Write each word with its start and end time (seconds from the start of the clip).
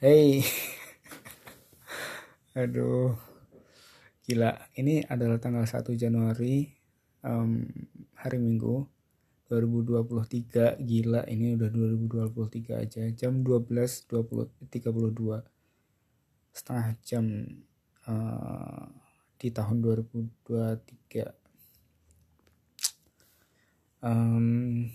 Hey, 0.00 0.40
aduh, 2.56 3.20
gila. 4.24 4.56
Ini 4.72 5.04
adalah 5.04 5.36
tanggal 5.36 5.68
1 5.68 5.92
Januari, 5.92 6.72
um, 7.20 7.68
hari 8.16 8.40
Minggu 8.40 8.80
2023. 9.52 10.80
Gila, 10.80 11.28
ini 11.28 11.52
udah 11.52 11.68
2023 11.68 12.80
aja. 12.80 13.12
Jam 13.12 13.44
12.32 13.44 14.72
setengah 16.48 16.96
jam 17.04 17.44
uh, 18.08 18.88
di 19.36 19.52
tahun 19.52 19.84
2023. 19.84 21.28
Um, 24.00 24.88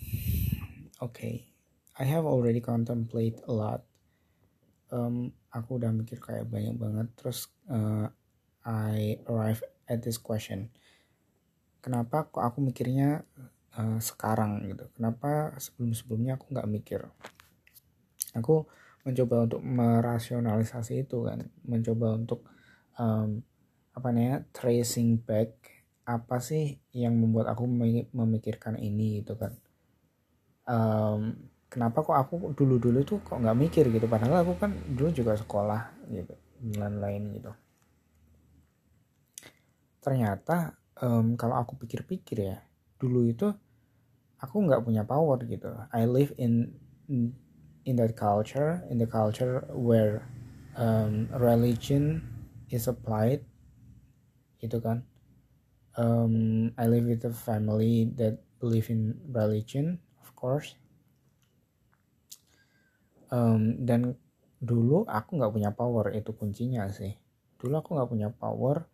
okay, 0.98 1.46
I 1.94 2.10
have 2.10 2.26
already 2.26 2.58
contemplate 2.58 3.38
a 3.46 3.54
lot 3.54 3.86
um, 4.96 5.28
aku 5.52 5.76
udah 5.76 5.92
mikir 5.92 6.24
kayak 6.24 6.48
banyak 6.48 6.80
banget 6.80 7.08
terus 7.20 7.52
uh, 7.68 8.08
I 8.64 9.20
arrive 9.28 9.62
at 9.86 10.02
this 10.02 10.18
question. 10.18 10.72
Kenapa 11.84 12.26
kok 12.32 12.42
aku 12.42 12.64
mikirnya 12.64 13.22
uh, 13.78 14.00
sekarang 14.02 14.66
gitu? 14.66 14.90
Kenapa 14.98 15.54
sebelum 15.62 15.94
sebelumnya 15.94 16.40
aku 16.40 16.50
nggak 16.50 16.72
mikir? 16.72 17.06
Aku 18.34 18.66
mencoba 19.06 19.46
untuk 19.46 19.62
merasionalisasi 19.62 21.06
itu 21.06 21.22
kan. 21.22 21.46
Mencoba 21.62 22.18
untuk 22.18 22.50
um, 22.98 23.46
apa 23.96 24.08
namanya 24.12 24.44
tracing 24.50 25.22
back 25.22 25.56
apa 26.06 26.42
sih 26.42 26.82
yang 26.94 27.18
membuat 27.18 27.54
aku 27.54 27.70
memikirkan 28.14 28.82
ini 28.82 29.22
gitu 29.22 29.38
kan. 29.38 29.54
Um, 30.66 31.54
kenapa 31.76 32.00
kok 32.08 32.16
aku 32.16 32.36
dulu 32.56 32.80
dulu 32.80 33.04
tuh 33.04 33.20
kok 33.20 33.36
nggak 33.36 33.60
mikir 33.60 33.92
gitu? 33.92 34.08
Padahal 34.08 34.48
aku 34.48 34.56
kan 34.56 34.72
dulu 34.72 35.12
juga 35.12 35.36
sekolah 35.36 36.08
gitu 36.08 36.32
dan 36.80 37.04
lain 37.04 37.36
gitu. 37.36 37.52
Ternyata 40.00 40.72
um, 41.04 41.36
kalau 41.36 41.60
aku 41.60 41.76
pikir-pikir 41.76 42.48
ya 42.48 42.64
dulu 42.96 43.28
itu 43.28 43.52
aku 44.40 44.56
nggak 44.64 44.88
punya 44.88 45.04
power 45.04 45.36
gitu. 45.44 45.68
I 45.92 46.08
live 46.08 46.32
in 46.40 46.72
in 47.84 47.94
that 48.00 48.16
culture 48.16 48.80
in 48.88 48.96
the 48.96 49.10
culture 49.10 49.68
where 49.76 50.24
um, 50.80 51.28
religion 51.36 52.24
is 52.72 52.88
applied 52.88 53.44
itu 54.64 54.80
kan. 54.80 55.04
Um, 56.00 56.72
I 56.80 56.88
live 56.88 57.08
with 57.08 57.24
a 57.28 57.36
family 57.36 58.08
that 58.16 58.40
believe 58.60 58.92
in 58.92 59.16
religion 59.32 60.00
of 60.20 60.36
course 60.36 60.76
um, 63.30 63.86
dan 63.86 64.18
dulu 64.60 65.06
aku 65.06 65.38
nggak 65.38 65.54
punya 65.54 65.72
power 65.72 66.12
itu 66.16 66.32
kuncinya 66.34 66.90
sih. 66.90 67.14
Dulu 67.62 67.74
aku 67.80 67.90
nggak 67.98 68.10
punya 68.10 68.30
power 68.34 68.86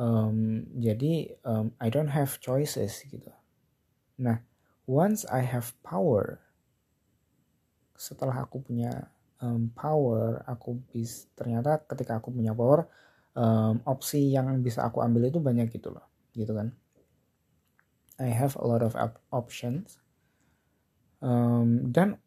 um, 0.00 0.64
jadi 0.76 1.36
um, 1.44 1.74
I 1.78 1.88
don't 1.92 2.12
have 2.12 2.40
choices 2.40 3.04
gitu. 3.04 3.30
Nah 4.20 4.40
once 4.88 5.28
I 5.28 5.44
have 5.44 5.76
power 5.84 6.40
setelah 7.96 8.42
aku 8.42 8.64
punya 8.64 9.12
um, 9.38 9.70
power 9.74 10.42
aku 10.48 10.80
bis 10.90 11.30
ternyata 11.38 11.82
ketika 11.86 12.18
aku 12.18 12.34
punya 12.34 12.50
power 12.50 12.88
um, 13.36 13.78
opsi 13.86 14.32
yang 14.32 14.48
bisa 14.64 14.82
aku 14.86 15.04
ambil 15.04 15.28
itu 15.28 15.38
banyak 15.38 15.70
gitu 15.70 15.92
loh 15.92 16.06
gitu 16.32 16.56
kan. 16.56 16.72
I 18.22 18.30
have 18.30 18.54
a 18.54 18.64
lot 18.64 18.86
of 18.86 18.94
options. 19.34 19.98
Um, 21.22 21.90
dan 21.90 22.21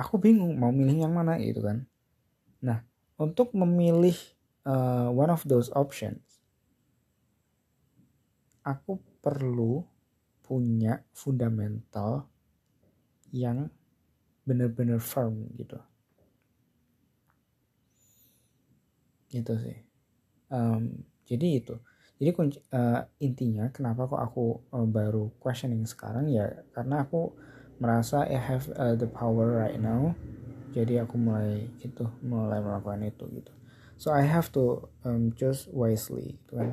aku 0.00 0.16
bingung 0.16 0.56
mau 0.56 0.72
milih 0.72 1.04
yang 1.04 1.12
mana 1.12 1.36
gitu 1.36 1.60
kan. 1.60 1.84
Nah 2.64 2.80
untuk 3.20 3.52
memilih 3.52 4.16
uh, 4.64 5.12
one 5.12 5.28
of 5.28 5.44
those 5.44 5.68
options 5.76 6.40
aku 8.64 9.00
perlu 9.20 9.84
punya 10.44 11.00
fundamental 11.14 12.26
yang 13.30 13.70
bener-bener 14.42 14.98
firm 14.98 15.46
gitu. 15.54 15.78
Gitu 19.30 19.52
sih. 19.62 19.78
Um, 20.50 21.06
jadi 21.22 21.62
itu. 21.62 21.74
Jadi 22.20 22.30
uh, 22.74 23.00
intinya 23.22 23.70
kenapa 23.72 24.10
kok 24.10 24.20
aku 24.20 24.44
uh, 24.74 24.84
baru 24.84 25.32
questioning 25.40 25.86
sekarang 25.86 26.28
ya 26.28 26.66
karena 26.74 27.06
aku 27.06 27.32
merasa 27.80 28.28
I 28.28 28.36
have 28.36 28.68
uh, 28.76 28.94
the 28.94 29.08
power 29.08 29.56
right 29.56 29.80
now. 29.80 30.12
Jadi 30.70 31.02
aku 31.02 31.18
mulai 31.18 31.66
itu 31.82 32.06
mulai 32.22 32.62
melakukan 32.62 33.02
itu 33.02 33.26
gitu. 33.34 33.50
So 33.98 34.14
I 34.14 34.22
have 34.22 34.52
to 34.54 34.86
um, 35.02 35.34
choose 35.34 35.66
wisely 35.72 36.38
gitu 36.38 36.60
kan. 36.60 36.70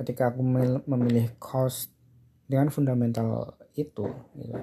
Ketika 0.00 0.32
aku 0.32 0.40
memilih 0.86 1.34
cost 1.40 1.90
dengan 2.46 2.70
fundamental 2.70 3.58
itu 3.74 4.06
gitu. 4.38 4.58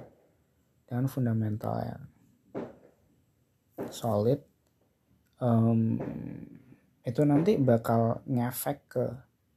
Dengan 0.87 1.05
fundamental 1.11 1.75
yang 1.83 2.03
solid 3.91 4.39
um, 5.41 5.99
itu 7.05 7.21
nanti 7.23 7.55
bakal 7.59 8.21
ngefek 8.27 8.77
ke 8.89 9.05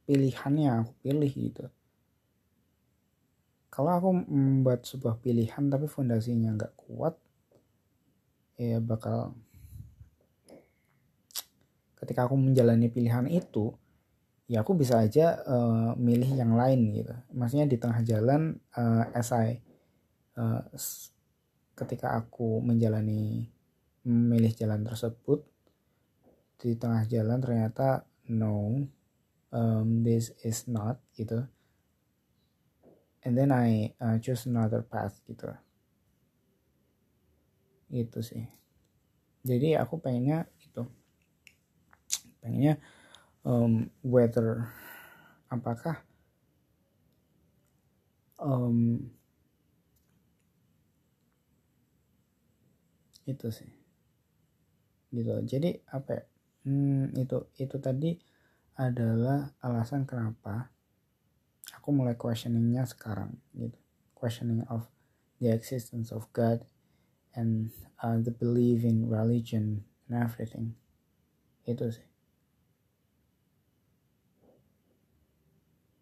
pilihannya 0.07 0.85
aku 0.85 0.91
pilih 1.03 1.31
gitu 1.31 1.65
kalau 3.71 3.91
aku 3.95 4.09
membuat 4.27 4.83
sebuah 4.83 5.23
pilihan 5.23 5.71
tapi 5.71 5.87
fondasinya 5.87 6.51
nggak 6.59 6.75
kuat 6.75 7.15
ya 8.59 8.83
bakal 8.83 9.33
ketika 11.95 12.27
aku 12.27 12.35
menjalani 12.35 12.91
pilihan 12.91 13.31
itu 13.31 13.71
ya 14.51 14.67
aku 14.67 14.75
bisa 14.75 14.99
aja 14.99 15.39
uh, 15.47 15.95
milih 15.95 16.35
yang 16.35 16.51
lain 16.59 16.91
gitu. 16.91 17.15
Maksudnya 17.31 17.71
di 17.71 17.79
tengah 17.79 18.03
jalan 18.03 18.59
uh, 18.75 19.07
as 19.15 19.31
I 19.31 19.63
uh, 20.35 20.61
ketika 21.79 22.19
aku 22.19 22.59
menjalani 22.59 23.47
memilih 24.03 24.51
jalan 24.51 24.83
tersebut 24.83 25.47
di 26.59 26.75
tengah 26.75 27.07
jalan 27.07 27.39
ternyata 27.39 28.03
no 28.27 28.83
um, 29.55 29.87
this 30.03 30.35
is 30.43 30.67
not 30.67 30.99
gitu 31.15 31.47
and 33.23 33.37
then 33.37 33.53
I 33.53 33.93
uh, 34.01 34.17
choose 34.17 34.49
another 34.49 34.81
path 34.81 35.21
gitu. 35.29 35.53
Itu 37.91 38.19
sih. 38.23 38.45
Jadi 39.41 39.73
aku 39.77 39.97
pengennya 39.97 40.45
itu 40.61 40.85
pengennya 42.41 42.77
um, 43.45 43.89
whether 44.05 44.69
apakah 45.49 46.01
um, 48.41 49.09
itu 53.29 53.47
sih. 53.53 53.71
Gitu. 55.11 55.33
Jadi 55.45 55.69
apa 55.91 56.09
ya? 56.17 56.23
Hmm, 56.61 57.09
itu 57.17 57.49
itu 57.57 57.77
tadi 57.81 58.13
adalah 58.77 59.49
alasan 59.65 60.05
kenapa 60.05 60.69
aku 61.81 61.89
mulai 61.89 62.13
questioningnya 62.13 62.85
sekarang 62.85 63.41
gitu. 63.57 63.73
Questioning 64.13 64.61
of 64.69 64.85
the 65.41 65.49
existence 65.49 66.13
of 66.13 66.29
God 66.29 66.61
and 67.33 67.73
uh, 68.05 68.21
the 68.21 68.29
belief 68.29 68.85
in 68.85 69.09
religion 69.09 69.81
and 70.05 70.13
everything. 70.21 70.77
Itu 71.65 71.89
sih 71.89 72.10